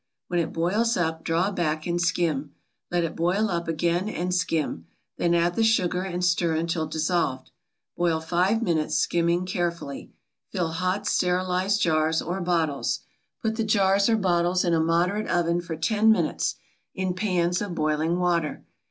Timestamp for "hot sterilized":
10.71-11.83